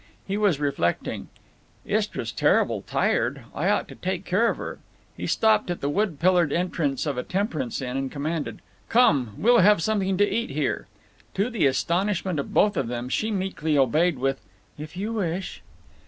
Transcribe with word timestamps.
He 0.25 0.35
was 0.35 0.59
reflecting: 0.59 1.27
"Istra's 1.85 2.31
terrible 2.31 2.81
tired. 2.81 3.41
I 3.53 3.69
ought 3.69 3.87
to 3.89 3.93
take 3.93 4.25
care 4.25 4.49
of 4.49 4.57
her." 4.57 4.79
He 5.15 5.27
stopped 5.27 5.69
at 5.69 5.79
the 5.79 5.91
wood 5.91 6.19
pillared 6.19 6.51
entrance 6.51 7.05
of 7.05 7.19
a 7.19 7.23
temperance 7.23 7.83
inn 7.83 7.95
and 7.97 8.11
commanded: 8.11 8.63
"Come! 8.89 9.35
We'll 9.37 9.59
have 9.59 9.83
something 9.83 10.17
to 10.17 10.27
eat 10.27 10.49
here." 10.49 10.87
To 11.35 11.51
the 11.51 11.67
astonishment 11.67 12.39
of 12.39 12.51
both 12.51 12.77
of 12.77 12.87
them, 12.87 13.09
she 13.09 13.29
meekly 13.29 13.77
obeyed 13.77 14.17
with 14.17 14.41
"If 14.75 14.97
you 14.97 15.13
wish." 15.13 15.61